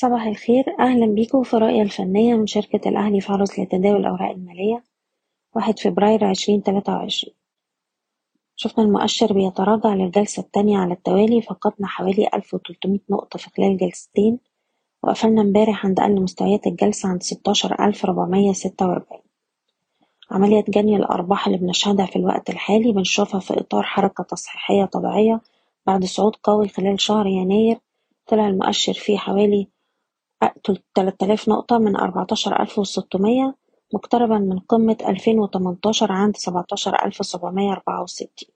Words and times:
صباح 0.00 0.26
الخير. 0.26 0.64
أهلا 0.80 1.06
بيكم 1.06 1.42
في 1.42 1.56
رؤية 1.56 1.82
الفنية 1.82 2.34
من 2.34 2.46
شركة 2.46 2.88
الأهلي 2.88 3.20
عرض 3.28 3.48
لتداول 3.58 4.00
الأوراق 4.00 4.30
المالية 4.30 4.84
واحد 5.54 5.78
فبراير 5.78 6.24
عشرين 6.24 6.62
تلاتة 6.62 6.92
وعشرين. 6.92 7.34
شفنا 8.56 8.84
المؤشر 8.84 9.32
بيتراجع 9.32 9.94
للجلسة 9.94 10.40
التانية 10.40 10.78
على 10.78 10.92
التوالي 10.94 11.42
فقدنا 11.42 11.86
حوالي 11.86 12.28
ألف 12.34 12.54
وتلتمية 12.54 13.00
نقطة 13.10 13.38
في 13.38 13.50
خلال 13.56 13.76
جلستين 13.76 14.38
وقفلنا 15.02 15.42
امبارح 15.42 15.86
عند 15.86 16.00
أقل 16.00 16.22
مستويات 16.22 16.66
الجلسة 16.66 17.08
عند 17.08 17.22
ستاشر 17.22 17.86
ألف 17.86 18.04
ربعمية 18.04 18.52
ستة 18.52 18.86
وأربعين. 18.86 19.22
عملية 20.30 20.64
جني 20.68 20.96
الأرباح 20.96 21.46
اللي 21.46 21.58
بنشهدها 21.58 22.06
في 22.06 22.16
الوقت 22.16 22.50
الحالي 22.50 22.92
بنشوفها 22.92 23.40
في 23.40 23.60
إطار 23.60 23.82
حركة 23.82 24.24
تصحيحية 24.24 24.84
طبيعية 24.84 25.40
بعد 25.86 26.04
صعود 26.04 26.36
قوي 26.36 26.68
خلال 26.68 27.00
شهر 27.00 27.26
يناير. 27.26 27.78
طلع 28.26 28.48
المؤشر 28.48 28.92
فيه 28.92 29.16
حوالي 29.18 29.68
تلات 30.94 31.22
آلاف 31.22 31.48
نقطة 31.48 31.78
من 31.78 31.96
أربعتاشر 31.96 32.60
ألف 32.62 32.78
وستمية 32.78 33.56
مقتربا 33.94 34.38
من 34.38 34.58
قمة 34.58 34.96
ألفين 35.08 35.38
وتمنتاشر 35.38 36.12
عند 36.12 36.36
سبعتاشر 36.36 37.04
ألف 37.04 37.26
سبعمية 37.26 37.72
أربعة 37.72 38.02
وستين. 38.02 38.48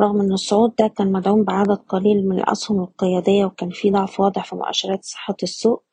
رغم 0.00 0.20
إن 0.20 0.32
الصعود 0.32 0.74
ده 0.78 0.86
كان 0.88 1.12
مدعوم 1.12 1.44
بعدد 1.44 1.76
قليل 1.88 2.28
من 2.28 2.38
الأسهم 2.38 2.80
القيادية 2.80 3.44
وكان 3.44 3.70
في 3.70 3.90
ضعف 3.90 4.20
واضح 4.20 4.44
في 4.44 4.56
مؤشرات 4.56 5.04
صحة 5.04 5.36
السوق 5.42 5.84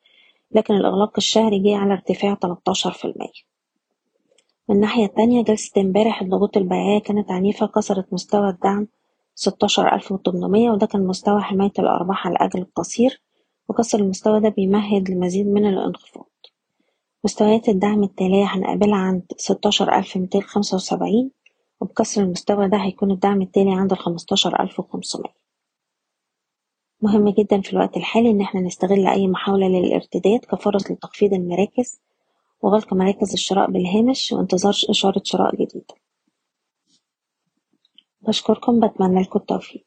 لكن 0.50 0.74
الإغلاق 0.74 1.12
الشهري 1.16 1.58
جه 1.58 1.76
على 1.76 1.92
ارتفاع 1.92 2.34
تلاتاشر 2.34 2.90
في 2.92 3.04
المية. 3.04 3.46
من 4.68 4.76
الناحية 4.76 5.04
التانية 5.04 5.44
جلسة 5.44 5.80
امبارح 5.80 6.22
الضغوط 6.22 6.56
البيعية 6.56 6.98
كانت 6.98 7.30
عنيفة 7.30 7.66
كسرت 7.66 8.12
مستوى 8.12 8.48
الدعم 8.48 8.88
ستاشر 9.34 9.94
ألف 9.94 10.12
وتمنمية 10.12 10.70
وده 10.70 10.86
كان 10.86 11.06
مستوى 11.06 11.40
حماية 11.40 11.72
الأرباح 11.78 12.26
على 12.26 12.36
الأجل 12.36 12.60
القصير. 12.60 13.22
وكسر 13.68 13.98
المستوى 13.98 14.40
ده 14.40 14.48
بيمهد 14.48 15.10
لمزيد 15.10 15.46
من 15.46 15.66
الانخفاض. 15.66 16.30
مستويات 17.24 17.68
الدعم 17.68 18.02
التالية 18.02 18.44
هنقابلها 18.44 18.96
عند 18.96 19.22
ستاشر 19.36 19.98
ألف 19.98 20.16
ميتين 20.16 20.42
خمسة 20.42 20.74
وسبعين 20.74 21.30
وبكسر 21.80 22.22
المستوى 22.22 22.68
ده 22.68 22.76
هيكون 22.76 23.10
الدعم 23.10 23.42
التالي 23.42 23.72
عند 23.72 23.92
الخمستاشر 23.92 24.60
ألف 24.62 24.80
وخمسمية. 24.80 25.34
مهم 27.02 27.28
جدا 27.28 27.60
في 27.60 27.72
الوقت 27.72 27.96
الحالي 27.96 28.30
إن 28.30 28.40
إحنا 28.40 28.60
نستغل 28.60 29.06
أي 29.06 29.26
محاولة 29.28 29.68
للارتداد 29.68 30.38
كفرص 30.40 30.90
لتخفيض 30.90 31.34
المراكز 31.34 32.00
وغلق 32.62 32.94
مراكز 32.94 33.32
الشراء 33.32 33.70
بالهامش 33.70 34.32
وانتظار 34.32 34.74
إشارة 34.90 35.22
شراء 35.24 35.54
جديدة. 35.54 35.94
بشكركم 38.20 38.80
بتمنى 38.80 39.22
لكم 39.22 39.38
التوفيق. 39.38 39.86